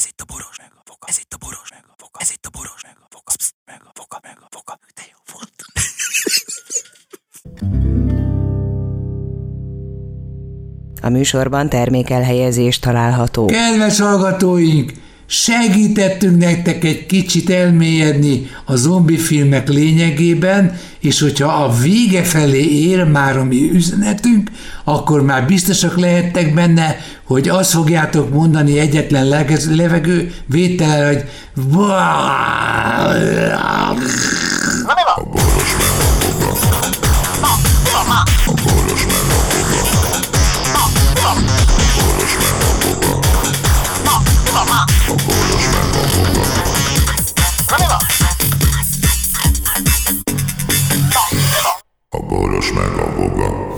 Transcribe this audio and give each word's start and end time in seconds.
Ez 0.00 0.06
itt 0.06 0.20
a 0.20 0.24
boros, 0.24 0.58
meg 0.58 0.72
a 0.74 0.82
foka. 0.84 1.06
Ez 1.08 1.18
itt 1.18 1.34
a 1.34 1.36
boros, 1.44 1.70
meg 1.70 1.84
a 1.86 1.94
foka. 1.96 2.18
Ez 2.20 2.30
itt 2.32 2.46
a 2.46 2.50
boros, 2.50 2.82
meg 2.82 2.96
a 3.00 3.06
foka. 3.10 3.32
Psz, 3.36 3.52
meg 3.64 3.80
a 3.84 3.90
foka, 3.94 4.20
meg 4.22 4.38
a 4.40 4.46
foka. 4.50 4.78
De 4.94 5.02
jó 5.12 5.18
volt. 5.32 5.52
A 11.02 11.08
műsorban 11.08 11.68
termékelhelyezés 11.68 12.78
található. 12.78 13.46
Kedves 13.46 13.98
hallgatóink, 13.98 14.92
segítettünk 15.32 16.38
nektek 16.38 16.84
egy 16.84 17.06
kicsit 17.06 17.50
elmélyedni 17.50 18.50
a 18.64 18.76
zombi 18.76 19.16
filmek 19.16 19.68
lényegében, 19.68 20.78
és 21.00 21.20
hogyha 21.20 21.64
a 21.64 21.74
vége 21.82 22.22
felé 22.22 22.64
ér 22.64 23.04
már 23.04 23.38
a 23.38 23.44
mi 23.44 23.70
üzenetünk, 23.72 24.50
akkor 24.84 25.22
már 25.22 25.46
biztosak 25.46 25.98
lehettek 25.98 26.54
benne, 26.54 26.96
hogy 27.24 27.48
azt 27.48 27.70
fogjátok 27.70 28.32
mondani 28.32 28.78
egyetlen 28.78 29.26
levegő 29.68 30.34
vétel, 30.46 31.06
hogy 31.06 31.24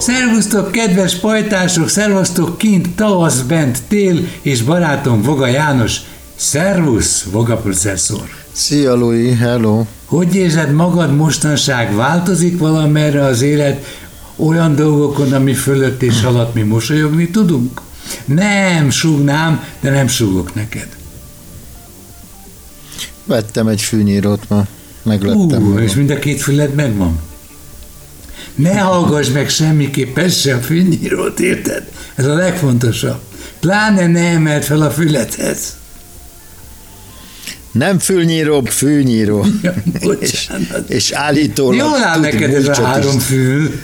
Szervusztok, 0.02 0.72
kedves 0.72 1.14
pajtások, 1.14 1.88
szervusztok 1.88 2.58
kint, 2.58 2.90
tavasz, 2.90 3.40
bent, 3.40 3.82
tél, 3.88 4.28
és 4.40 4.62
barátom 4.62 5.22
Voga 5.22 5.46
János. 5.46 5.96
Szervusz, 6.34 7.22
Voga 7.22 7.56
processzor. 7.56 8.28
Szia, 8.52 8.94
Louis, 8.94 9.38
hello. 9.38 9.84
Hogy 10.04 10.34
érzed 10.34 10.72
magad 10.72 11.16
mostanság? 11.16 11.94
Változik 11.94 12.58
valamerre 12.58 13.24
az 13.24 13.42
élet 13.42 13.84
olyan 14.36 14.74
dolgokon, 14.74 15.32
ami 15.32 15.54
fölött 15.54 16.02
és 16.02 16.22
alatt 16.22 16.54
mi 16.54 16.62
mosolyogni 16.62 17.30
tudunk? 17.30 17.80
Nem, 18.24 18.90
súgnám, 18.90 19.64
de 19.80 19.90
nem 19.90 20.06
súgok 20.06 20.54
neked. 20.54 20.88
Vettem 23.24 23.66
egy 23.66 23.80
fűnyírót 23.80 24.48
ma, 24.48 24.66
meglettem. 25.02 25.62
Ú, 25.62 25.78
és 25.78 25.94
mind 25.94 26.10
a 26.10 26.18
két 26.18 26.40
füled 26.40 26.74
megvan? 26.74 27.20
Ne 28.54 28.78
hallgass 28.78 29.28
meg 29.28 29.48
semmiképpen 29.48 30.28
sem 30.28 30.60
fűnyírót, 30.60 31.40
érted? 31.40 31.82
Ez 32.14 32.26
a 32.26 32.34
legfontosabb. 32.34 33.20
Pláne 33.60 34.06
ne 34.06 34.20
emelt 34.20 34.64
fel 34.64 34.82
a 34.82 34.90
fülethez. 34.90 35.76
Nem 37.72 37.98
fülnyíró, 37.98 38.60
fűnyíró. 38.60 39.46
Ja, 39.62 39.74
és, 40.18 40.50
és 40.88 41.10
állítólag 41.10 41.78
Jól 41.78 42.02
áll 42.02 42.20
neked 42.20 42.54
ez 42.54 42.68
a 42.78 42.84
három 42.84 43.16
is, 43.16 43.24
fül. 43.24 43.80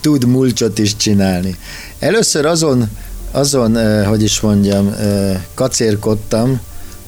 Tud 0.00 0.24
mulcsot 0.24 0.78
is 0.78 0.96
csinálni. 0.96 1.56
Először 1.98 2.46
azon, 2.46 2.88
azon, 3.30 4.04
hogy 4.06 4.22
is 4.22 4.40
mondjam, 4.40 4.94
kacérkodtam, 5.54 6.60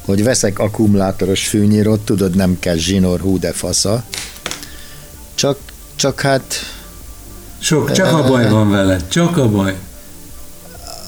hogy 0.05 0.25
veszek 0.25 0.59
akkumulátoros 0.59 1.49
fűnyírót, 1.49 2.01
tudod, 2.01 2.37
nem 2.37 2.57
kell 2.59 2.77
zsinór, 2.77 3.21
hú 3.21 3.39
de 3.39 3.53
fasza. 3.53 4.05
Csak 5.35 5.59
csak 6.01 6.21
hát... 6.21 6.55
Sok, 7.59 7.93
csak 7.93 8.13
a 8.13 8.29
baj 8.29 8.49
van 8.49 8.71
vele, 8.71 9.01
csak 9.09 9.37
a 9.37 9.49
baj. 9.49 9.77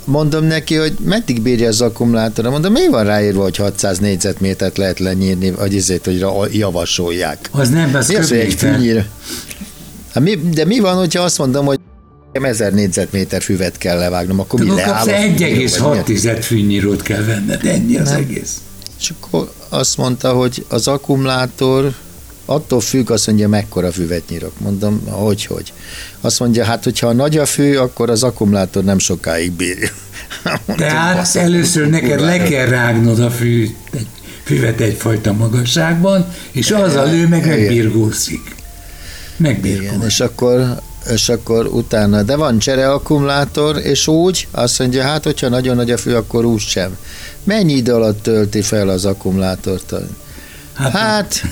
Mondom 0.04 0.44
neki, 0.44 0.74
hogy 0.74 0.94
meddig 1.04 1.42
bírja 1.42 1.68
az 1.68 1.80
akkumulátor, 1.80 2.44
mondom, 2.44 2.72
mi 2.72 2.88
van 2.88 3.04
ráírva, 3.04 3.42
hogy 3.42 3.56
600 3.56 3.98
négyzetmétert 3.98 4.76
lehet 4.76 4.98
lenyírni, 4.98 5.50
vagy 5.50 5.76
ezért, 5.76 6.04
hogy 6.04 6.24
javasolják. 6.52 7.48
Az 7.50 7.68
nem, 7.68 7.94
az, 7.94 8.10
az 8.10 8.32
egy 8.32 8.54
fűnyír. 8.54 9.06
Hát 10.12 10.22
mi, 10.22 10.34
de 10.34 10.64
mi 10.64 10.78
van, 10.78 10.96
hogyha 10.96 11.22
azt 11.22 11.38
mondom, 11.38 11.64
hogy 11.66 11.80
1000 12.32 12.72
négyzetméter 12.72 13.42
füvet 13.42 13.78
kell 13.78 13.98
levágnom, 13.98 14.40
akkor 14.40 14.60
mi 14.60 14.74
leáll? 14.74 15.06
1,6 15.06 16.38
fűnyírót 16.40 17.02
kell 17.02 17.24
venned, 17.24 17.66
ennyi 17.66 17.96
az 17.96 18.08
nem. 18.08 18.18
egész. 18.18 18.60
És 18.98 19.12
akkor 19.20 19.52
azt 19.68 19.96
mondta, 19.96 20.32
hogy 20.32 20.64
az 20.68 20.88
akkumulátor 20.88 21.94
attól 22.54 22.80
függ, 22.80 23.10
azt 23.10 23.26
mondja, 23.26 23.48
mekkora 23.48 23.92
füvet 23.92 24.28
nyírok. 24.28 24.52
Mondom, 24.58 25.06
hogy, 25.06 25.44
hogy. 25.44 25.72
Azt 26.20 26.40
mondja, 26.40 26.64
hát 26.64 26.84
hogyha 26.84 27.12
nagy 27.12 27.38
a 27.38 27.46
fű, 27.46 27.76
akkor 27.76 28.10
az 28.10 28.22
akkumulátor 28.22 28.84
nem 28.84 28.98
sokáig 28.98 29.52
bírja. 29.52 29.88
Tehát 30.76 31.36
először 31.36 31.88
neked 31.88 32.20
le 32.20 32.38
kell 32.38 32.66
rágnod 32.66 33.18
a 33.18 33.30
fű, 33.30 33.68
egy 33.92 34.06
füvet 34.44 34.80
egyfajta 34.80 35.32
magasságban, 35.32 36.26
és 36.50 36.70
az 36.70 36.94
a 36.94 37.04
lő 37.04 37.28
meg 37.28 37.46
megbirgózik. 37.46 38.54
Megbirgózik. 39.36 40.02
És 40.06 40.20
akkor, 40.20 40.80
és 41.12 41.28
akkor 41.28 41.66
utána, 41.66 42.22
de 42.22 42.36
van 42.36 42.58
csere 42.58 42.92
akkumulátor, 42.92 43.78
és 43.78 44.06
úgy, 44.06 44.48
azt 44.50 44.78
mondja, 44.78 45.02
hát 45.02 45.24
hogyha 45.24 45.48
nagyon 45.48 45.76
nagy 45.76 45.90
a 45.90 45.96
fű, 45.96 46.12
akkor 46.12 46.44
úgy 46.44 46.60
sem. 46.60 46.96
Mennyi 47.44 47.72
idő 47.72 47.92
alatt 47.92 48.22
tölti 48.22 48.62
fel 48.62 48.88
az 48.88 49.04
akkumulátort? 49.04 49.94
Hát, 50.74 50.92
hát 50.92 51.44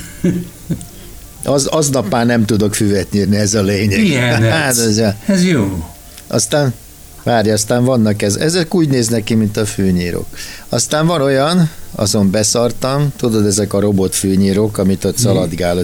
az, 1.44 1.66
aznap 1.66 2.10
már 2.10 2.26
nem 2.26 2.44
tudok 2.44 2.74
füvet 2.74 3.10
nyírni, 3.10 3.36
ez 3.36 3.54
a 3.54 3.62
lényeg. 3.62 3.98
Igen, 3.98 4.42
hát, 4.42 4.78
ez, 4.78 4.98
a, 4.98 5.14
ez 5.26 5.44
jó. 5.44 5.84
Aztán, 6.26 6.74
várj, 7.22 7.50
aztán 7.50 7.84
vannak 7.84 8.22
ez, 8.22 8.36
ezek 8.36 8.74
úgy 8.74 8.88
néznek 8.88 9.24
ki, 9.24 9.34
mint 9.34 9.56
a 9.56 9.66
fűnyírók. 9.66 10.26
Aztán 10.68 11.06
van 11.06 11.20
olyan, 11.20 11.70
azon 11.94 12.30
beszartam, 12.30 13.12
tudod, 13.16 13.46
ezek 13.46 13.72
a 13.72 13.80
robot 13.80 14.14
fűnyírók, 14.14 14.78
amit 14.78 15.04
ott 15.04 15.18
szaladgál. 15.18 15.78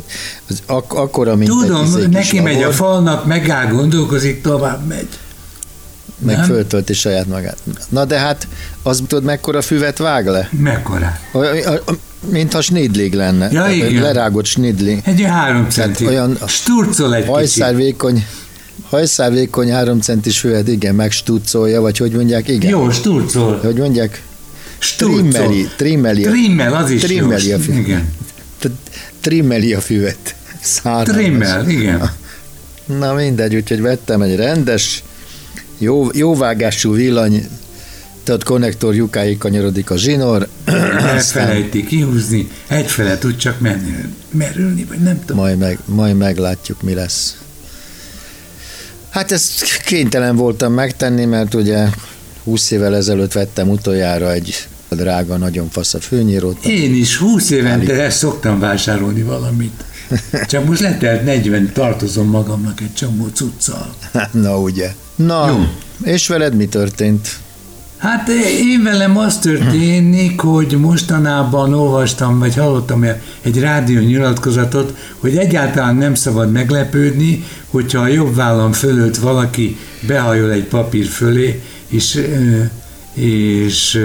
Az 0.49 0.63
ak- 0.67 0.93
akkora, 0.93 1.37
mint 1.37 1.51
Tudom, 1.51 1.95
egy 1.97 2.09
neki 2.09 2.41
megy 2.41 2.63
a 2.63 2.73
falnak, 2.73 3.27
megáll, 3.27 3.67
gondolkozik, 3.67 4.43
tovább 4.43 4.87
megy. 4.87 5.09
Meg 6.19 6.37
nem? 6.37 6.45
föltölti 6.45 6.93
saját 6.93 7.27
magát. 7.27 7.57
Na 7.89 8.05
de 8.05 8.19
hát, 8.19 8.49
az 8.83 9.03
tudod, 9.07 9.25
mekkora 9.25 9.63
füvet 9.63 9.99
vág 9.99 10.27
le? 10.27 10.49
Mekkora? 10.63 11.19
Mintha 12.31 12.61
snidlig 12.61 13.15
lenne. 13.15 13.49
Ja, 13.53 13.69
igen. 13.69 14.03
Lerágott 14.03 14.45
snidli. 14.45 15.01
Egy 15.05 15.23
három 15.23 15.69
centi. 15.71 16.07
olyan 16.07 16.39
Sturcol 16.47 17.15
egy 17.15 17.27
hajszárvékony, 17.27 18.27
hajszárvékony 18.89 19.73
három 19.73 20.01
centis 20.01 20.39
füvet, 20.39 20.69
igen, 20.69 20.95
meg 20.95 21.11
stuccolja, 21.11 21.81
vagy 21.81 21.99
hogy 21.99 22.13
mondják, 22.13 22.49
igen. 22.49 22.71
Jó, 22.71 22.91
sturcol. 22.91 23.59
Hogy 23.63 23.77
mondják? 23.77 24.23
Trimmeli, 24.97 25.69
trimmeli. 25.77 26.23
Trimmel, 26.23 26.75
az 26.75 26.91
is 26.91 27.03
trimmeli 27.03 27.49
jó. 27.49 27.57
A 27.57 27.59
füvet. 27.59 27.79
Igen. 27.79 28.13
Trimmeli 29.21 29.75
a 29.75 29.81
füvet. 29.81 30.35
Szárnalmas. 30.61 31.15
Trimmel, 31.15 31.69
igen. 31.69 32.11
Na 32.99 33.13
mindegy, 33.15 33.55
úgyhogy 33.55 33.81
vettem 33.81 34.23
egy 34.23 34.37
rendes, 34.37 35.03
jó, 35.79 36.09
jóvágású 36.13 36.93
villany 36.93 37.49
tehát 38.27 38.45
konnektor 38.45 38.95
lyukáig 38.95 39.39
kanyarodik 39.39 39.91
a 39.91 39.97
zsinór. 39.97 40.49
Elfelejti 40.99 41.85
kihúzni, 41.85 42.49
egyfele 42.67 43.19
tud 43.19 43.37
csak 43.37 43.61
menni, 43.61 43.95
merülni, 44.31 44.85
vagy 44.85 44.99
nem 44.99 45.21
tudom. 45.21 45.37
Majd, 45.37 45.59
meg, 45.59 45.79
majd 45.85 46.17
meglátjuk, 46.17 46.83
mi 46.83 46.95
lesz. 46.95 47.37
Hát 49.11 49.33
ezt 49.33 49.83
kénytelen 49.85 50.37
voltam 50.37 50.73
megtenni, 50.73 51.25
mert 51.25 51.55
ugye 51.55 51.87
20 52.45 52.71
évvel 52.71 52.97
ezelőtt 52.97 53.33
vettem 53.33 53.69
utoljára 53.69 54.33
egy 54.33 54.69
drága, 54.91 55.37
nagyon 55.37 55.71
fasz 55.71 55.95
a 55.95 56.01
főnyírót. 56.01 56.65
Én 56.65 56.95
is 56.95 57.17
20 57.17 57.51
évente 57.51 58.03
ezt 58.03 58.19
szoktam 58.19 58.59
vásárolni 58.59 59.23
valamit. 59.23 59.85
Csak 60.49 60.65
most 60.65 60.81
letelt 60.81 61.25
40, 61.25 61.73
tartozom 61.73 62.29
magamnak 62.29 62.81
egy 62.81 62.95
csomó 62.95 63.27
cuccal. 63.27 63.95
Na 64.33 64.61
ugye. 64.61 64.95
Na, 65.17 65.49
Jó. 65.49 65.67
és 66.03 66.29
veled 66.29 66.57
mi 66.57 66.67
történt? 66.67 67.39
Hát 67.97 68.29
én 68.61 68.83
velem 68.83 69.19
az 69.19 69.39
történik, 69.39 70.41
hogy 70.41 70.77
mostanában 70.81 71.75
olvastam, 71.75 72.39
vagy 72.39 72.55
hallottam 72.55 73.05
egy 73.43 73.61
rádió 73.61 74.01
nyilatkozatot, 74.01 74.97
hogy 75.19 75.37
egyáltalán 75.37 75.97
nem 75.97 76.15
szabad 76.15 76.53
meglepődni, 76.53 77.45
hogyha 77.71 78.01
a 78.01 78.07
jobb 78.07 78.35
vállam 78.35 78.73
fölött 78.73 79.17
valaki 79.17 79.77
behajol 80.07 80.51
egy 80.53 80.65
papír 80.65 81.07
fölé, 81.07 81.63
és, 81.89 82.23
és 83.15 84.01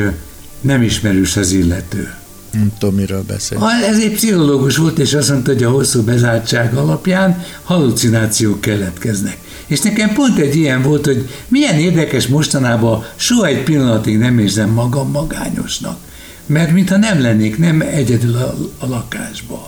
nem 0.62 0.82
ismerős 0.82 1.38
az 1.38 1.52
illető. 1.52 2.14
Nem 2.52 2.72
tudom, 2.80 2.96
miről 2.96 3.24
beszél. 3.28 3.64
Ez 3.90 4.00
egy 4.00 4.12
pszichológus 4.12 4.78
volt, 4.78 5.00
és 5.00 5.14
azt 5.14 5.30
mondta, 5.30 5.52
hogy 5.54 5.64
a 5.64 5.70
hosszú 5.70 6.02
bezártság 6.02 6.74
alapján 6.74 7.44
halucinációk 7.64 8.62
keletkeznek. 8.62 9.38
És 9.66 9.82
nekem 9.82 10.14
pont 10.14 10.38
egy 10.38 10.56
ilyen 10.56 10.82
volt, 10.82 11.06
hogy 11.06 11.30
milyen 11.48 11.76
érdekes 11.76 12.28
mostanában 12.28 13.06
soha 13.16 13.46
egy 13.46 13.64
pillanatig 13.64 14.18
nem 14.18 14.40
érzem 14.40 14.70
magam 14.70 15.12
magányosnak. 15.12 15.98
Mert 16.46 16.72
mintha 16.72 16.98
nem 16.98 17.22
lennék, 17.22 17.58
nem 17.58 17.82
egyedül 17.82 18.36
a, 18.36 18.56
a 18.78 18.88
lakásban. 18.88 19.66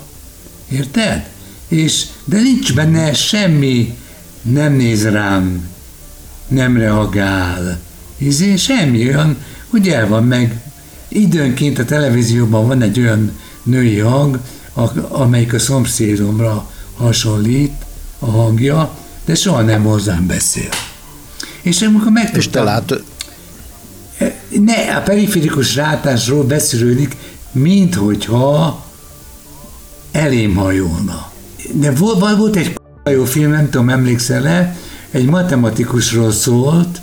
Érted? 0.72 1.30
És, 1.68 2.06
de 2.26 2.42
nincs 2.42 2.74
benne 2.74 3.14
semmi, 3.14 3.98
nem 4.42 4.74
néz 4.74 5.08
rám, 5.08 5.68
nem 6.48 6.78
reagál. 6.78 7.80
Izé, 8.18 8.56
semmi 8.56 9.08
olyan, 9.08 9.38
hogy 9.70 9.88
el 9.88 10.08
van 10.08 10.24
meg 10.24 10.62
időnként 11.14 11.80
a 11.80 11.86
televízióban 11.86 12.68
van 12.68 12.82
egy 12.82 13.00
olyan 13.00 13.32
női 13.64 14.00
hang, 14.00 14.40
amelyik 15.10 15.54
a 15.54 15.60
szomszédomra 15.60 16.70
hasonlít, 16.98 17.74
a 18.20 18.26
hangja, 18.26 18.98
de 19.26 19.36
soha 19.36 19.62
nem 19.62 19.84
hozzám 19.84 20.28
beszél. 20.28 20.70
És 21.62 21.82
amikor 21.82 22.12
megtudtam... 22.12 22.40
És 22.40 22.48
te 22.50 22.64
látod, 22.64 23.04
Ne, 24.66 24.96
a 24.96 25.02
periférikus 25.02 25.76
rátásról 25.76 26.44
beszűrődik, 26.44 27.16
minthogyha 27.52 28.86
elém 30.12 30.56
hajolna. 30.56 31.32
De 31.72 31.92
volt, 31.92 32.38
volt 32.38 32.56
egy 32.56 32.80
jó 33.12 33.26
film, 33.26 33.52
nem 33.52 33.70
tudom, 33.70 33.90
emlékszel-e, 33.90 34.78
egy 35.12 35.26
matematikusról 35.26 36.32
szólt, 36.32 37.02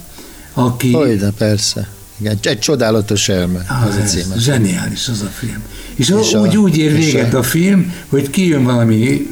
aki... 0.52 0.92
hogy 0.92 1.18
de 1.18 1.30
persze. 1.30 1.88
Igen, 2.20 2.38
egy 2.42 2.58
csodálatos 2.58 3.28
elme, 3.28 3.64
Ah, 3.68 3.86
az 3.86 3.96
a 3.96 4.00
címe. 4.02 4.34
Zseniális 4.38 5.08
az 5.08 5.22
a 5.22 5.30
film. 5.38 5.62
És, 5.94 6.08
És 6.20 6.34
a- 6.34 6.40
úgy, 6.40 6.56
úgy 6.56 6.76
ér 6.76 6.92
véget 6.96 7.34
a- 7.34 7.38
a 7.38 7.42
film, 7.42 7.92
hogy 8.08 8.30
kijön 8.30 8.64
valami 8.64 9.28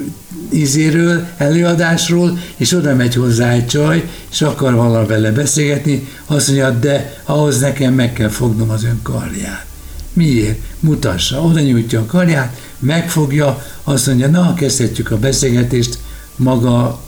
izéről, 0.51 1.27
előadásról, 1.37 2.39
és 2.57 2.73
oda 2.73 2.95
megy 2.95 3.15
hozzá 3.15 3.51
egy 3.51 3.67
csaj, 3.67 4.09
és 4.31 4.43
akar 4.43 4.75
valami 4.75 5.07
vele 5.07 5.31
beszélgetni, 5.33 6.09
azt 6.27 6.47
mondja, 6.47 6.71
de 6.71 7.21
ahhoz 7.25 7.61
nekem 7.61 7.95
meg 7.95 8.13
kell 8.13 8.29
fognom 8.29 8.71
az 8.71 8.85
ön 8.85 9.01
karját. 9.03 9.67
Miért? 10.13 10.59
Mutassa. 10.81 11.43
Oda 11.43 11.61
nyújtja 11.61 12.01
a 12.01 12.07
karját, 12.07 12.61
megfogja, 12.79 13.67
azt 13.85 14.07
mondja, 14.07 14.29
na, 14.29 14.55
kezdhetjük 14.55 15.11
a 15.11 15.19
beszélgetést, 15.19 15.99
maga, 16.37 17.01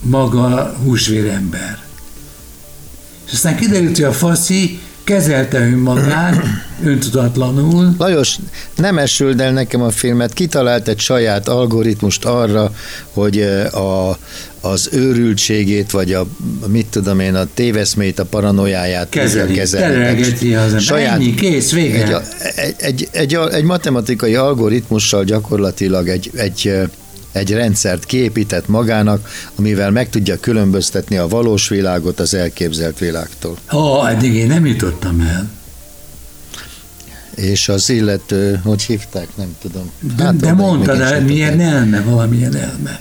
maga 0.00 0.76
húsvérember. 0.84 1.82
És 3.34 3.40
aztán 3.40 3.56
kiderült, 3.56 3.96
hogy 3.96 4.04
a 4.04 4.12
faszi 4.12 4.78
kezelte 5.04 5.58
önmagát, 5.58 6.42
öntudatlanul, 6.84 7.94
Lajos, 7.98 8.36
nem 8.76 8.98
esült 8.98 9.40
el 9.40 9.52
nekem 9.52 9.82
a 9.82 9.90
filmet, 9.90 10.32
kitalált 10.32 10.88
egy 10.88 10.98
saját 10.98 11.48
algoritmust 11.48 12.24
arra, 12.24 12.74
hogy 13.12 13.38
eh, 13.38 13.74
a, 13.74 14.18
az 14.60 14.88
őrültségét, 14.92 15.90
vagy 15.90 16.12
a, 16.12 16.26
mit 16.66 16.86
tudom 16.86 17.20
én, 17.20 17.34
a 17.34 17.46
téveszmét, 17.54 18.18
a 18.18 18.24
paranoiáját 18.24 19.08
kezeli, 19.08 19.54
kezelni. 19.54 19.94
az. 20.54 20.82
Saját- 20.82 21.14
Ennyi, 21.14 21.34
kész, 21.34 21.72
vége. 21.72 22.04
Egy, 22.04 22.14
egy, 22.54 22.74
egy, 22.78 23.08
egy, 23.12 23.34
egy 23.52 23.64
matematikai 23.64 24.34
algoritmussal 24.34 25.24
gyakorlatilag 25.24 26.08
egy, 26.08 26.30
egy, 26.34 26.68
eh, 26.68 26.82
egy 27.34 27.52
rendszert 27.52 28.04
kiépített 28.04 28.68
magának, 28.68 29.28
amivel 29.54 29.90
meg 29.90 30.10
tudja 30.10 30.40
különböztetni 30.40 31.16
a 31.16 31.28
valós 31.28 31.68
világot 31.68 32.20
az 32.20 32.34
elképzelt 32.34 32.98
világtól. 32.98 33.56
Ó, 33.72 34.06
eddig 34.06 34.34
én 34.34 34.46
nem 34.46 34.66
jutottam 34.66 35.20
el. 35.20 35.50
És 37.34 37.68
az 37.68 37.90
illető, 37.90 38.60
hogy 38.64 38.82
hívták, 38.82 39.28
nem 39.36 39.56
tudom. 39.62 39.90
De, 40.16 40.24
Hát, 40.24 40.36
de 40.36 40.52
mondtad, 40.52 41.00
el, 41.00 41.20
milyen 41.20 41.60
elme, 41.60 42.00
valamilyen 42.00 42.56
elme. 42.56 43.00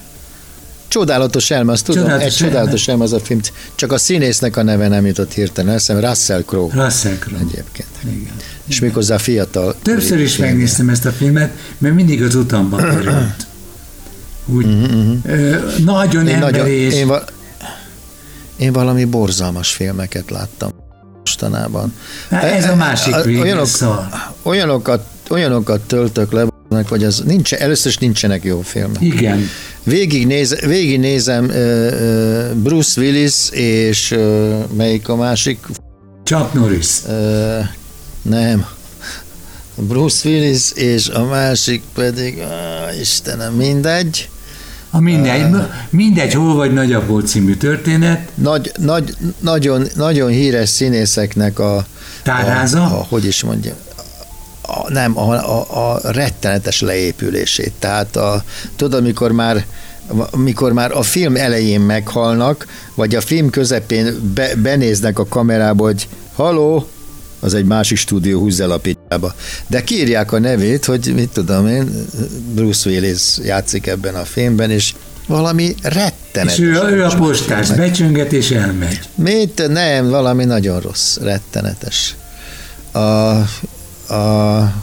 Csodálatos 0.87 1.51
elme, 1.51 1.71
azt 1.71 1.85
tudom, 1.85 2.03
Csodálatos 2.03 2.27
egy 2.41 2.47
csodálatos 2.47 2.87
elme 2.87 3.03
az 3.03 3.13
a 3.13 3.19
film, 3.19 3.39
csak 3.75 3.91
a 3.91 3.97
színésznek 3.97 4.57
a 4.57 4.63
neve 4.63 4.87
nem 4.87 5.05
jutott 5.05 5.33
hirtelen, 5.33 5.73
eszem 5.73 5.99
Russell 5.99 6.43
Crowe 6.43 6.83
Russell 6.85 7.17
Crowe. 7.17 7.39
egyébként. 7.39 7.87
Igen. 8.03 8.33
És 8.67 8.79
méghozzá 8.79 9.17
fiatal. 9.17 9.75
Többször 9.81 10.19
is 10.19 10.35
filmje. 10.35 10.51
megnéztem 10.51 10.89
ezt 10.89 11.05
a 11.05 11.11
filmet, 11.11 11.57
mert 11.77 11.95
mindig 11.95 12.23
az 12.23 12.35
utamban 12.35 12.79
került. 12.89 13.45
Úgy, 14.45 14.65
ö, 15.25 15.57
nagyon 15.83 16.27
Én, 16.27 16.37
nagyon, 16.37 16.59
emberi 16.59 16.71
és 16.71 16.93
én, 16.93 17.07
va, 17.07 17.23
én 18.57 18.73
valami 18.73 19.05
borzalmas 19.05 19.71
filmeket 19.71 20.29
láttam 20.29 20.69
mostanában. 21.19 21.93
Hát 22.29 22.43
ez 22.43 22.69
a 22.69 22.75
másik 22.75 23.15
olyanok, 23.25 23.67
olyanokat, 24.43 25.05
olyanokat 25.29 25.81
töltök 25.81 26.31
le, 26.31 26.45
hogy 26.87 27.03
az 27.03 27.23
nincs, 27.25 27.53
először 27.53 27.91
is 27.91 27.97
nincsenek 27.97 28.43
jó 28.43 28.61
filmek. 28.61 29.01
Igen. 29.01 29.47
Végignéz, 29.83 30.59
végignézem 30.59 31.45
uh, 31.45 32.51
Bruce 32.53 33.01
Willis 33.01 33.49
és 33.51 34.11
uh, 34.11 34.55
melyik 34.75 35.07
a 35.07 35.15
másik? 35.15 35.65
Chuck 36.23 36.53
Norris. 36.53 36.87
Uh, 37.07 37.65
nem. 38.21 38.65
Bruce 39.75 40.29
Willis 40.29 40.71
és 40.71 41.07
a 41.09 41.25
másik 41.25 41.83
pedig, 41.93 42.37
uh, 42.37 42.99
Istenem, 42.99 43.53
mindegy. 43.53 44.29
A 44.95 44.99
mindegy, 44.99 45.55
mindegy, 45.89 46.33
hol 46.33 46.55
vagy 46.55 46.73
nagyapó 46.73 47.19
című 47.19 47.55
történet, 47.55 48.29
Nagy, 48.35 48.71
nagy, 48.77 49.15
nagyon, 49.39 49.85
nagyon 49.95 50.29
híres 50.29 50.69
színészeknek 50.69 51.59
a, 51.59 51.85
Tárháza? 52.23 52.81
a, 52.81 52.99
a 52.99 53.05
hogy 53.09 53.25
is 53.25 53.43
mondjam, 53.43 53.75
a, 54.61 54.91
nem, 54.91 55.17
a, 55.17 55.31
a, 55.31 55.93
a 55.93 56.11
rettenetes 56.11 56.81
leépülését. 56.81 57.73
Tehát 57.79 58.15
a, 58.15 58.43
tudod, 58.75 58.99
amikor 58.99 59.31
már 59.31 59.65
mikor 60.37 60.73
már 60.73 60.91
a 60.91 61.01
film 61.01 61.35
elején 61.35 61.81
meghalnak, 61.81 62.67
vagy 62.95 63.15
a 63.15 63.21
film 63.21 63.49
közepén 63.49 64.31
be, 64.33 64.55
benéznek 64.55 65.19
a 65.19 65.25
kamerába, 65.25 65.83
hogy 65.83 66.07
haló, 66.35 66.87
az 67.39 67.53
egy 67.53 67.65
másik 67.65 67.97
stúdió, 67.97 68.39
húzz 68.39 68.59
el 68.59 68.71
a 68.71 68.77
pityába. 69.13 69.33
De 69.67 69.83
kírják 69.83 70.31
a 70.31 70.39
nevét, 70.39 70.85
hogy 70.85 71.11
mit 71.15 71.29
tudom 71.29 71.67
én, 71.67 72.05
Bruce 72.53 72.89
Willis 72.89 73.21
játszik 73.43 73.87
ebben 73.87 74.15
a 74.15 74.23
filmben, 74.23 74.69
és 74.71 74.93
valami 75.27 75.75
rettenetes. 75.81 76.57
és 76.57 76.63
ő, 76.65 76.71
ő 76.89 77.03
a 77.03 77.15
postás, 77.15 77.71
becsönget 77.71 78.33
és 78.33 78.51
elmegy. 78.51 78.99
Mit? 79.15 79.67
Nem, 79.67 80.09
valami 80.09 80.45
nagyon 80.45 80.79
rossz, 80.79 81.17
rettenetes. 81.17 82.15
A, 82.91 82.99
a 84.13 84.73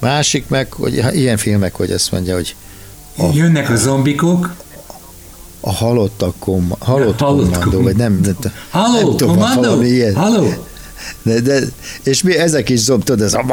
másik 0.00 0.48
meg, 0.48 0.72
hogy 0.72 1.04
ilyen 1.12 1.36
filmek, 1.36 1.74
hogy 1.74 1.90
azt 1.90 2.12
mondja, 2.12 2.34
hogy 2.34 2.54
Oh. 3.16 3.36
Jönnek 3.36 3.70
a 3.70 3.76
zombikok, 3.76 4.54
a 5.60 5.72
halottak 5.72 6.34
kom, 6.38 6.72
halott, 6.78 7.18
Halott 7.20 7.44
kommandó, 7.50 7.70
kom- 7.70 7.82
vagy 7.84 7.96
nem, 7.96 8.20
nem, 8.22 8.52
Halló, 8.70 8.92
nem 9.08 9.16
tudom, 9.16 9.28
kommandó? 9.28 9.60
valami 9.60 9.86
ilyen. 9.86 10.14
Halló? 10.14 10.48
De, 11.22 11.40
de, 11.40 11.60
és 12.02 12.22
mi, 12.22 12.36
ezek 12.36 12.68
is 12.68 12.78
zomb, 12.78 13.04
tudod, 13.04 13.22
ez 13.26 13.34
a... 13.34 13.44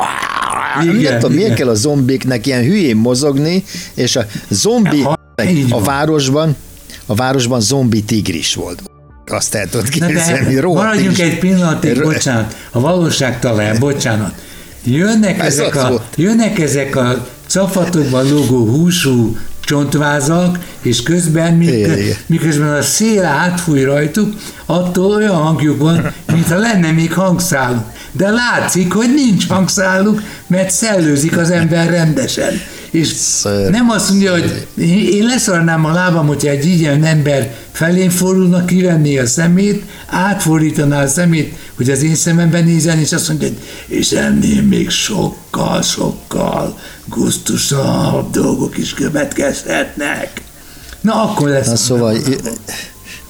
Igen, 0.83 1.11
nem 1.11 1.19
tudom, 1.19 1.35
miért 1.35 1.53
kell 1.53 1.69
a 1.69 1.73
zombiknek 1.73 2.47
ilyen 2.47 2.63
hülyén 2.63 2.95
mozogni, 2.95 3.63
és 3.93 4.15
a 4.15 4.25
zombi 4.49 5.01
Ha- 5.01 5.19
így 5.49 5.65
a 5.69 5.81
városban, 5.81 6.55
a 7.05 7.15
városban 7.15 7.61
zombi 7.61 8.03
tigris 8.03 8.55
volt. 8.55 8.81
Azt 9.25 9.55
el 9.55 9.69
tudod 9.69 9.89
képzelni, 9.89 10.59
maradjunk 10.59 11.19
egy 11.19 11.39
pillanatig, 11.39 11.97
Ro- 11.97 12.11
bocsánat, 12.13 12.55
a 12.71 12.79
valóság 12.79 13.39
talán, 13.39 13.79
bocsánat. 13.79 14.33
Jönnek 14.83 15.39
Ez 15.39 15.45
ezek, 15.45 15.75
a, 15.75 16.05
jönnek 16.15 16.59
ezek 16.59 16.95
a 16.95 17.27
cafatokban 17.47 18.29
lógó 18.29 18.65
húsú 18.65 19.37
csontvázak, 19.71 20.59
és 20.81 21.03
közben, 21.03 21.53
mik, 21.53 21.87
miközben 22.25 22.73
a 22.73 22.81
szél 22.81 23.25
átfúj 23.25 23.83
rajtuk, 23.83 24.33
attól 24.65 25.11
olyan 25.11 25.35
hangjuk 25.35 25.77
van, 25.81 26.13
mintha 26.33 26.57
lenne 26.57 26.91
még 26.91 27.13
hangszáluk. 27.13 27.83
De 28.11 28.29
látszik, 28.29 28.93
hogy 28.93 29.13
nincs 29.13 29.47
hangszáluk, 29.47 30.21
mert 30.47 30.71
szellőzik 30.71 31.37
az 31.37 31.49
ember 31.49 31.89
rendesen. 31.89 32.53
És 32.91 33.07
Szörnyű. 33.07 33.69
nem 33.69 33.89
azt 33.89 34.09
mondja, 34.09 34.31
hogy 34.31 34.67
én 35.11 35.25
leszarnám 35.25 35.85
a 35.85 35.91
lábam, 35.91 36.27
hogyha 36.27 36.49
egy 36.49 36.65
ilyen 36.65 37.03
ember 37.03 37.55
felén 37.71 38.09
fordulna, 38.09 38.65
kivenné 38.65 39.17
a 39.17 39.25
szemét, 39.25 39.83
átfordítaná 40.07 41.03
a 41.03 41.07
szemét, 41.07 41.55
hogy 41.75 41.89
az 41.89 42.03
én 42.03 42.15
szememben 42.15 42.63
nézzen, 42.63 42.99
és 42.99 43.11
azt 43.11 43.27
mondja, 43.27 43.47
hogy 43.47 43.57
és 43.87 44.11
ennél 44.11 44.61
még 44.61 44.89
sokkal, 44.89 45.81
sokkal 45.81 46.79
gusztusabb 47.05 48.31
dolgok 48.31 48.77
is 48.77 48.93
következhetnek. 48.93 50.41
Na, 51.01 51.23
akkor 51.23 51.49
lesz. 51.49 51.67
Na 51.67 51.75
szóval 51.75 52.17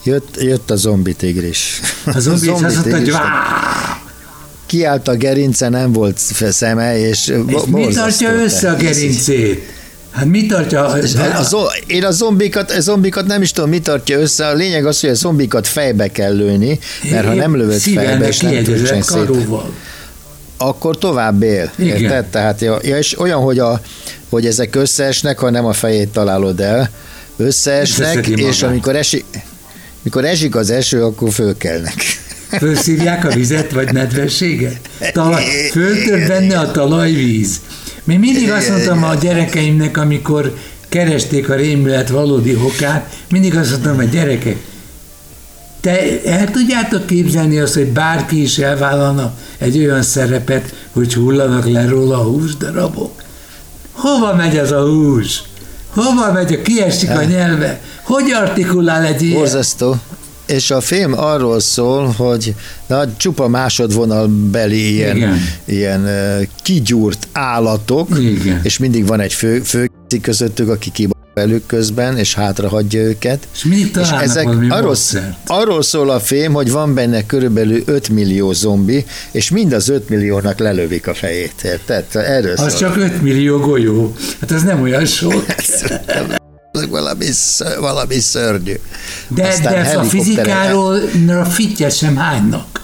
jött, 0.04 0.42
jött 0.42 0.72
a 0.72 0.76
zombi 0.76 1.14
tigris. 1.14 1.80
a 2.06 2.20
zombi, 2.20 2.46
és 2.46 2.52
azt 2.52 2.76
mondta, 2.76 2.98
hogy! 2.98 3.12
Kiállt 4.72 5.08
a 5.08 5.16
gerince, 5.16 5.70
nem 5.70 5.92
volt 5.92 6.18
szeme, 6.50 6.98
és, 6.98 7.34
és 7.48 7.62
mi 7.68 7.88
tartja 7.88 8.34
össze 8.34 8.70
a 8.70 8.76
gerincét? 8.76 9.62
Hát 10.12 10.26
mi 10.26 10.46
tartja? 10.46 10.86
A, 10.86 10.98
a, 11.52 11.74
én 11.88 12.04
a 12.04 12.12
zombikat, 12.12 12.72
a 12.72 12.82
zombikat 12.82 13.26
nem 13.26 13.42
is 13.42 13.52
tudom, 13.52 13.70
mi 13.70 13.80
tartja 13.80 14.20
össze. 14.20 14.48
A 14.48 14.54
lényeg 14.54 14.86
az, 14.86 15.00
hogy 15.00 15.10
a 15.10 15.14
zombikat 15.14 15.68
fejbe 15.68 16.08
kell 16.08 16.36
lőni, 16.36 16.80
mert 17.12 17.26
ha 17.26 17.34
nem 17.34 17.56
lövöd 17.56 17.80
fejbe, 17.80 18.28
és 18.28 18.40
nem 18.40 18.64
szét, 18.64 19.06
karóval. 19.06 19.74
akkor 20.58 20.98
tovább 20.98 21.42
él. 21.42 21.72
Igen. 21.78 21.98
Érted? 21.98 22.26
Tehát, 22.26 22.62
ja, 22.62 22.76
és 22.76 23.20
olyan, 23.20 23.42
hogy, 23.42 23.60
a, 23.60 23.82
hogy 24.30 24.46
ezek 24.46 24.76
összeesnek, 24.76 25.40
ha 25.40 25.50
nem 25.50 25.66
a 25.66 25.74
fejét 25.74 26.10
találod 26.10 26.60
el, 26.60 26.90
összeesnek, 27.38 28.28
és 28.28 28.64
amikor 28.64 28.96
esik, 28.96 29.26
mikor 30.02 30.26
esik 30.26 30.56
az 30.56 30.70
eső, 30.70 31.04
akkor 31.04 31.32
fölkelnek. 31.32 32.21
Fölszívják 32.58 33.26
a 33.26 33.30
vizet, 33.30 33.72
vagy 33.72 33.94
nedvességet? 33.94 34.90
Talaj, 35.14 35.44
föltör 35.72 36.28
benne 36.28 36.60
a 36.60 36.72
talajvíz. 36.72 37.60
Még 38.04 38.20
mindig 38.20 38.52
azt 38.52 38.70
mondtam 38.70 39.04
a 39.04 39.16
gyerekeimnek, 39.16 39.98
amikor 39.98 40.56
keresték 40.90 41.50
a 41.50 41.56
rémület 41.56 42.10
valódi 42.10 42.56
okát, 42.56 43.16
mindig 43.30 43.56
azt 43.56 43.70
mondtam, 43.70 43.96
hogy 43.96 44.10
gyerekek, 44.10 44.58
te 45.82 46.22
el 46.26 46.52
tudjátok 46.52 47.06
képzelni 47.06 47.60
azt, 47.60 47.74
hogy 47.74 47.88
bárki 47.88 48.42
is 48.42 48.58
elvállalna 48.58 49.34
egy 49.58 49.78
olyan 49.78 50.02
szerepet, 50.02 50.74
hogy 50.92 51.14
hullanak 51.14 51.66
le 51.66 51.88
róla 51.88 52.20
a 52.20 52.24
húsdarabok? 52.24 53.24
Hova 53.92 54.36
megy 54.36 54.58
ez 54.58 54.72
a 54.72 54.82
hús? 54.82 55.42
Hova 55.94 56.32
megy, 56.32 56.54
a 56.54 56.62
kiesik 56.62 57.10
a 57.10 57.24
nyelve? 57.24 57.82
Hogy 58.04 58.32
artikulál 58.32 59.04
egy 59.04 59.22
ilyen? 59.22 59.38
Borzasztó. 59.38 59.96
És 60.52 60.72
a 60.72 60.82
film 60.82 61.14
arról 61.18 61.60
szól, 61.60 62.06
hogy 62.18 62.56
na, 62.88 63.16
csupa 63.18 63.48
másodvonalbeli 63.48 64.94
ilyen, 64.94 65.16
Igen. 65.16 65.38
ilyen 65.66 66.02
uh, 66.02 66.48
kigyúrt 66.64 67.28
állatok, 67.32 68.10
Igen. 68.20 68.60
és 68.64 68.78
mindig 68.78 69.08
van 69.08 69.20
egy 69.20 69.34
fő, 69.34 69.60
fő 69.60 69.90
közöttük, 70.22 70.70
aki 70.70 70.92
kib 70.92 71.12
velük 71.34 71.66
közben, 71.66 72.18
és 72.18 72.34
hátra 72.34 72.70
hagyja 72.70 73.02
őket. 73.02 73.48
És 73.54 73.64
mindig 73.64 73.92
találnak 73.92 74.44
valami 74.44 74.70
arról, 74.70 74.96
arról 75.46 75.82
szól 75.82 76.10
a 76.10 76.20
film, 76.20 76.54
hogy 76.54 76.72
van 76.72 76.94
benne 76.94 77.26
körülbelül 77.26 77.82
5 77.86 78.10
millió 78.10 78.52
zombi, 78.52 79.06
és 79.32 79.50
mind 79.50 79.74
az 79.74 79.90
5 79.90 80.10
milliónak 80.10 80.60
lelövik 80.60 81.08
a 81.08 81.14
fejét, 81.14 81.54
érted? 81.64 82.06
Erről 82.14 82.52
Az 82.52 82.60
szól. 82.60 82.80
csak 82.80 82.98
5 82.98 83.22
millió 83.22 83.60
golyó. 83.60 84.16
Hát 84.40 84.52
ez 84.52 84.64
nem 84.64 84.82
olyan 84.82 85.06
sok. 85.06 85.46
valami, 86.92 87.26
valami 87.80 88.20
szörnyű. 88.20 88.74
De, 89.28 89.48
Aztán 89.48 89.74
de 89.74 89.80
ezt 89.80 89.96
a 89.96 90.04
fizikáról 90.04 91.00
a 91.28 91.46
fittyet 91.46 91.96
sem 91.98 92.16
hánynak. 92.16 92.82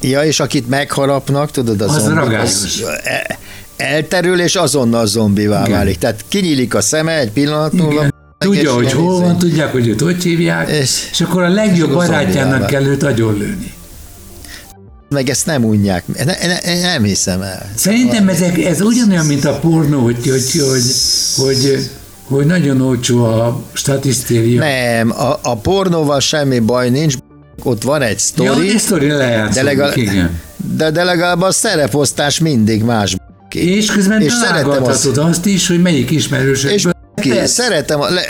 Ja, 0.00 0.22
és 0.24 0.40
akit 0.40 0.68
megharapnak, 0.68 1.50
tudod, 1.50 1.80
az, 1.80 1.94
Az 1.94 2.02
zombi, 2.02 2.18
ragályos. 2.18 2.80
e- 3.04 3.38
elterül, 3.76 4.40
és 4.40 4.54
azonnal 4.54 5.06
zombivá 5.06 5.60
Igen. 5.60 5.72
válik. 5.72 5.98
Tehát 5.98 6.24
kinyílik 6.28 6.74
a 6.74 6.80
szeme 6.80 7.18
egy 7.18 7.30
pillanat 7.30 7.72
múlva. 7.72 8.06
Tudja, 8.38 8.72
hogy 8.72 8.92
hol 8.92 9.20
van, 9.20 9.38
tudják, 9.38 9.72
hogy 9.72 9.86
őt 9.88 10.00
hogy 10.00 10.22
hívják, 10.22 10.68
és, 10.68 11.08
És- 11.10 11.20
akkor 11.20 11.42
a 11.42 11.48
legjobb 11.48 11.92
barátjának 11.92 12.66
kell 12.66 12.84
őt 12.84 13.02
agyonlőni. 13.02 13.72
Meg 15.08 15.28
ezt 15.28 15.46
nem 15.46 15.64
unják. 15.64 16.04
Ne, 16.06 16.24
ne, 16.46 16.80
nem 16.80 17.02
hiszem 17.02 17.42
el. 17.42 17.70
Szerintem 17.74 18.28
ezek, 18.28 18.58
ez 18.64 18.80
ugyanolyan, 18.80 19.26
mint 19.26 19.44
a 19.44 19.58
pornó, 19.58 20.02
hogy, 20.02 20.16
hogy, 20.28 20.60
hogy, 20.68 20.82
hogy, 21.36 21.90
hogy 22.28 22.46
nagyon 22.46 22.80
olcsó 22.80 23.24
a 23.24 23.60
statisztéria. 23.72 24.60
Nem, 24.60 25.10
a, 25.10 25.38
a 25.42 25.56
pornóval 25.56 26.20
semmi 26.20 26.58
baj 26.58 26.90
nincs, 26.90 27.14
ott 27.62 27.82
van 27.82 28.02
egy 28.02 28.10
Ja, 28.10 28.18
sztori, 28.18 28.68
egy 28.70 28.78
sztori 28.78 29.06
de, 29.06 29.16
lejátszódik, 29.16 29.62
legalább, 29.62 29.96
igen. 29.96 30.40
de, 30.76 30.90
de 30.90 31.04
legalább 31.04 31.40
a 31.42 31.50
szereposztás 31.52 32.38
mindig 32.38 32.82
más. 32.82 33.16
ki. 33.48 33.76
És 33.76 33.86
közben 33.90 34.20
És 34.20 34.26
és 34.26 34.32
szeretem 34.32 34.62
találgathatod 34.62 35.18
azt 35.18 35.46
is, 35.46 35.68
hogy 35.68 35.82
melyik 35.82 36.10
És 36.10 36.16
ismerősökből. 36.16 36.92
ki, 37.20 37.28
Persze. 37.28 37.62
szeretem, 37.62 38.00
le, 38.00 38.22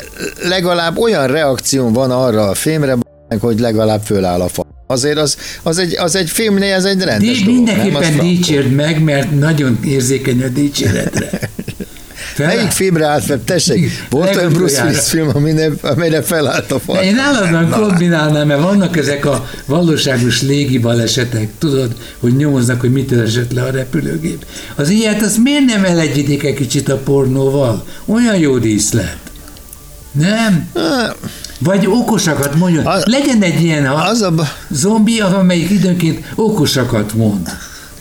legalább 0.43 0.99
olyan 0.99 1.27
reakció 1.27 1.91
van 1.93 2.11
arra 2.11 2.49
a 2.49 2.55
filmre, 2.55 2.97
hogy 3.41 3.59
legalább 3.61 4.01
föláll 4.05 4.41
a 4.41 4.49
fa. 4.49 4.67
Azért 4.87 5.19
az, 5.19 5.37
az, 5.63 5.79
egy, 5.79 5.97
az 5.97 6.15
egy 6.17 6.31
filmnél, 6.31 6.73
ez 6.75 6.85
egy 6.85 7.03
rendes 7.03 7.39
Di- 7.39 7.45
dolog, 7.45 7.55
mindenképpen 7.65 8.19
dicsérd 8.19 8.73
meg, 8.73 9.03
mert 9.03 9.39
nagyon 9.39 9.79
érzékeny 9.85 10.43
a 10.43 10.49
dicséretre. 10.49 11.31
Fel- 12.39 12.55
Melyik 12.55 12.71
filmre 12.71 13.07
állt 13.07 13.25
fel? 13.25 13.41
Tessék, 13.45 14.07
volt 14.11 14.37
olyan 14.37 14.53
Bruce. 14.53 14.83
Willis 14.85 15.09
film, 15.09 15.31
amire, 15.35 15.71
amire 15.83 16.23
felállt 16.23 16.73
a 16.73 16.79
fa. 16.79 17.03
Én 17.03 17.19
állandóan 17.19 17.71
kombinálnám, 17.71 18.47
mert 18.47 18.63
vannak 18.63 18.97
ezek 18.97 19.25
a 19.27 19.49
valóságos 19.67 20.43
légi 20.43 20.79
balesetek, 20.79 21.49
tudod, 21.59 21.95
hogy 22.19 22.37
nyomoznak, 22.37 22.81
hogy 22.81 22.93
mitől 22.93 23.23
esett 23.23 23.53
le 23.53 23.63
a 23.63 23.71
repülőgép. 23.71 24.47
Az 24.75 24.89
ilyet, 24.89 25.23
az 25.23 25.37
miért 25.43 25.65
nem 25.65 25.85
elegyítik 25.85 26.43
egy 26.43 26.55
kicsit 26.55 26.89
a 26.89 26.97
pornóval? 26.97 27.85
Olyan 28.07 28.37
jó 28.37 28.59
díszlet. 28.59 29.17
Nem? 30.13 30.69
Vagy 31.59 31.87
okosakat 31.87 32.55
mondjon. 32.55 32.87
A- 32.87 33.01
Legyen 33.05 33.43
egy 33.43 33.61
ilyen 33.63 33.87
ha 33.87 33.95
Az 33.95 34.23
a, 34.23 34.31
ba- 34.31 34.57
zombi, 34.71 35.21
amelyik 35.21 35.71
időnként 35.71 36.25
okosakat 36.35 37.15
mond. 37.15 37.49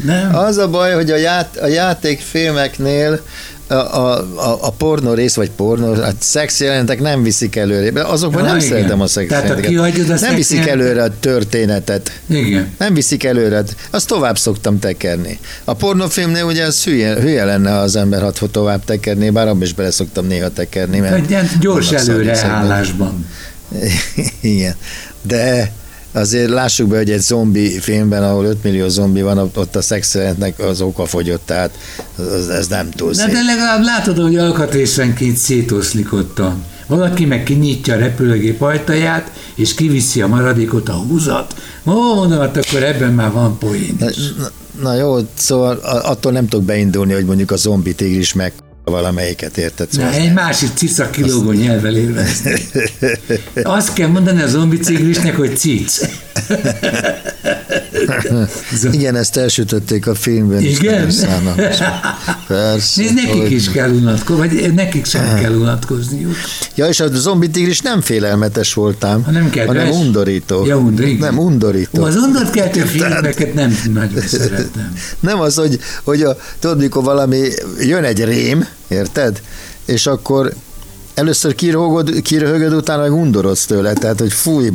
Nem? 0.03 0.36
az 0.36 0.58
a 0.58 0.70
baj, 0.70 0.94
hogy 0.94 1.12
a, 1.12 1.15
ját, 1.15 1.58
a 1.58 1.67
játékfilmeknél 1.67 3.22
a, 3.67 3.74
a, 3.74 4.17
a, 4.36 4.57
a 4.62 4.71
pornó 4.71 5.13
rész, 5.13 5.36
vagy 5.36 5.51
pornó, 5.51 5.91
a 5.93 6.07
szex 6.19 6.59
jelentek 6.59 7.01
nem 7.01 7.24
viszik 7.24 7.55
előre. 7.55 8.01
Azokban 8.03 8.41
Ja, 8.43 8.47
nem 8.47 8.57
igen. 8.57 8.69
szeretem 8.69 9.01
a 9.01 9.07
szex 9.07 9.29
Tehát, 9.29 9.59
kihagyod 9.59 10.05
a 10.05 10.07
Nem 10.09 10.17
szex 10.17 10.33
viszik 10.36 10.57
jelentet- 10.57 10.81
előre 10.86 11.03
a 11.03 11.12
történetet. 11.19 12.12
Igen. 12.29 12.74
Nem 12.77 12.93
viszik 12.93 13.24
előre, 13.24 13.63
azt 13.89 14.07
tovább 14.07 14.38
szoktam 14.38 14.79
tekerni. 14.79 15.39
A 15.63 15.74
pornófilmnél 15.74 16.43
ugye 16.43 16.65
az 16.65 16.83
hülye, 16.83 17.19
hülye 17.19 17.45
lenne, 17.45 17.71
ha 17.71 17.77
az 17.77 17.95
ember 17.95 18.21
hat 18.21 18.39
tovább 18.51 18.83
tekerni, 18.86 19.29
bár 19.29 19.47
abban 19.47 19.62
is 19.62 19.74
bele 19.74 19.91
szoktam 19.91 20.27
néha 20.27 20.50
tekerni. 20.50 21.00
Mert 21.00 21.59
gyors 21.59 21.86
szerintem. 21.86 22.13
előreállásban. 22.15 23.25
Igen. 24.41 24.75
De 25.21 25.71
azért 26.11 26.49
lássuk 26.49 26.87
be, 26.87 26.97
hogy 26.97 27.09
egy 27.11 27.21
zombi 27.21 27.79
filmben, 27.79 28.23
ahol 28.23 28.45
5 28.45 28.63
millió 28.63 28.87
zombi 28.87 29.21
van, 29.21 29.37
ott 29.55 29.75
a 29.75 29.81
szexjelentnek 29.81 30.59
az 30.59 30.81
oka 30.81 31.05
fogyott, 31.05 31.41
tehát 31.45 31.77
az, 32.17 32.49
ez 32.49 32.67
nem 32.67 32.89
túl 32.89 33.11
De, 33.11 33.15
szép. 33.15 33.31
de 33.31 33.41
legalább 33.43 33.83
látod, 33.83 34.17
hogy 34.17 34.35
alkatrészenként 34.35 35.37
szétoszlik 35.37 36.13
ottan. 36.13 36.63
Valaki 36.87 37.25
meg 37.25 37.43
kinyitja 37.43 37.93
a 37.93 37.97
repülőgép 37.97 38.61
ajtaját, 38.61 39.31
és 39.55 39.73
kiviszi 39.73 40.21
a 40.21 40.27
maradékot 40.27 40.89
a 40.89 40.93
húzat. 40.93 41.55
Ó, 41.85 42.13
mondom, 42.15 42.39
hát 42.39 42.57
akkor 42.57 42.83
ebben 42.83 43.13
már 43.13 43.31
van 43.31 43.57
poén 43.57 43.95
Na, 43.99 44.09
is. 44.09 44.15
na, 44.37 44.47
na 44.81 44.93
jó, 44.95 45.17
szóval 45.33 45.75
a- 45.77 46.09
attól 46.09 46.31
nem 46.31 46.47
tudok 46.47 46.65
beindulni, 46.65 47.13
hogy 47.13 47.25
mondjuk 47.25 47.51
a 47.51 47.55
zombi 47.55 47.95
tigris 47.95 48.33
meg 48.33 48.53
valamelyiket 48.91 49.58
érted. 49.58 49.88
Na, 49.91 49.94
Szóval 49.94 50.13
egy 50.13 50.34
másik 50.34 50.70
cica 50.74 51.10
kilógó 51.10 51.51
nyelvvel 51.51 51.96
érvezni. 51.96 52.53
Azt 53.63 53.94
kell 53.94 54.08
mondani 54.08 54.41
a 54.41 54.48
zombi 54.48 54.77
cigrisnek, 54.77 55.36
hogy 55.36 55.58
cic. 55.58 56.01
Igen, 58.91 59.15
ezt 59.15 59.38
elsütötték 59.38 60.08
a 60.08 60.15
filmben 60.15 60.62
is. 60.62 60.79
Igen? 60.79 61.12
szánalmas. 61.12 61.77
Persze. 62.48 63.01
Nézd, 63.01 63.13
nekik 63.13 63.41
hogy- 63.41 63.51
is 63.51 63.72
kell 63.72 63.89
unatkozni, 63.89 64.62
vagy 64.62 64.74
nekik 64.74 65.06
sem 65.06 65.36
kell 65.39 65.53
unatkozniuk. 65.53 66.36
Ja, 66.75 66.88
és 66.88 67.00
a 67.00 67.08
zombi 67.08 67.50
tigris 67.50 67.79
nem 67.82 68.01
félelmetes 68.01 68.74
voltám, 68.74 69.24
Hanem 69.24 69.50
kedves. 69.50 69.77
hanem 69.77 69.94
undorító. 70.00 70.65
Ja, 70.65 70.77
undor, 70.77 71.06
igen. 71.06 71.20
Nem, 71.20 71.38
undorító. 71.39 72.01
Ó, 72.01 72.06
az 72.06 72.15
undorkeltő 72.15 72.79
filmeket 72.82 73.53
nem 73.53 73.77
nagyon 73.94 74.22
szeretem. 74.22 74.94
Nem 75.20 75.39
az, 75.39 75.56
hogy, 75.56 75.79
hogy 76.03 76.22
a, 76.22 76.38
tudod, 76.60 76.77
mikor 76.77 77.03
valami, 77.03 77.41
jön 77.79 78.03
egy 78.03 78.24
rém, 78.24 78.67
érted? 78.88 79.41
És 79.86 80.08
akkor 80.08 80.53
először 81.13 81.56
kiröhögöd, 81.56 82.22
kiröhögöd 82.22 82.74
utána 82.74 83.01
meg 83.01 83.13
undorodsz 83.13 83.65
tőle, 83.65 83.94
tehát, 83.94 84.20
hogy 84.20 84.34
fúj, 84.34 84.70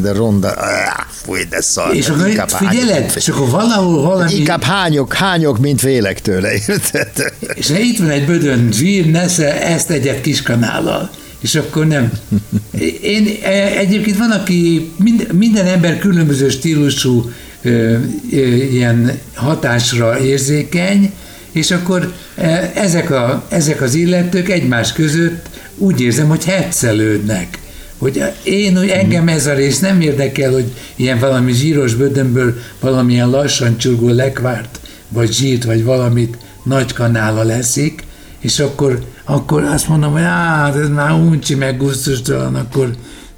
de 0.00 0.12
ronda, 0.12 0.54
áh, 0.56 1.06
fúj, 1.10 1.44
de 1.44 1.60
szar. 1.60 1.94
És 1.94 2.08
akkor 2.08 2.28
inkább 2.28 2.50
hányok, 2.50 2.70
figyeled, 2.70 3.00
mint 3.00 3.16
és 3.16 3.28
akkor 3.28 3.48
valahol 3.48 4.02
valami... 4.02 4.34
Inkább 4.34 4.62
hányok, 4.62 5.14
hányok, 5.14 5.58
mint 5.58 5.80
félek 5.80 6.20
tőle, 6.20 6.52
érted? 6.52 7.10
És 7.54 7.70
ha 7.70 7.78
itt 7.78 7.98
van 7.98 8.10
egy 8.10 8.26
bödön 8.26 8.72
zsír, 8.72 9.10
nesze 9.10 9.62
ezt 9.62 9.90
egyet 9.90 10.20
kiskanállal. 10.20 11.10
És 11.40 11.54
akkor 11.54 11.86
nem. 11.86 12.12
Én 13.02 13.38
e, 13.42 13.76
egyébként 13.78 14.18
van, 14.18 14.30
aki 14.30 14.92
mind, 14.96 15.32
minden 15.32 15.66
ember 15.66 15.98
különböző 15.98 16.48
stílusú 16.48 17.30
ö, 17.62 17.96
ö, 18.32 18.36
ilyen 18.54 19.18
hatásra 19.34 20.20
érzékeny, 20.20 21.12
és 21.52 21.70
akkor 21.70 22.12
e, 22.36 22.72
ezek, 22.74 23.10
a, 23.10 23.44
ezek 23.48 23.80
az 23.80 23.94
illetők 23.94 24.48
egymás 24.48 24.92
között 24.92 25.48
úgy 25.76 26.00
érzem, 26.00 26.28
hogy 26.28 26.44
hetszelődnek. 26.44 27.58
Hogy 28.02 28.22
én, 28.42 28.76
hogy 28.76 28.88
engem 28.88 29.28
ez 29.28 29.46
a 29.46 29.54
rész 29.54 29.78
nem 29.78 30.00
érdekel, 30.00 30.52
hogy 30.52 30.72
ilyen 30.96 31.18
valami 31.18 31.52
zsíros 31.52 31.94
bödönből 31.94 32.54
valamilyen 32.80 33.30
lassan 33.30 33.78
csurgó 33.78 34.08
lekvárt, 34.08 34.80
vagy 35.08 35.32
zsírt, 35.32 35.64
vagy 35.64 35.84
valamit 35.84 36.38
nagy 36.62 36.92
kanála 36.92 37.42
leszik, 37.42 38.04
és 38.38 38.58
akkor, 38.58 38.98
akkor 39.24 39.62
azt 39.62 39.88
mondom, 39.88 40.12
hogy 40.12 40.22
hát 40.22 40.76
ez 40.76 40.88
már 40.88 41.12
uncsi, 41.12 41.54
meg 41.54 41.76
gusztustalan, 41.76 42.54
akkor 42.54 42.90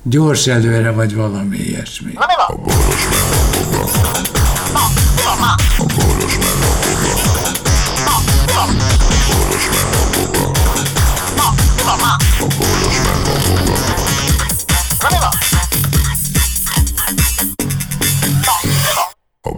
gyors 0.02 0.47
előre, 0.47 0.90
vagy 0.90 1.14
valami 1.14 1.56
ilyesmi. 1.56 2.12
A 2.14 2.26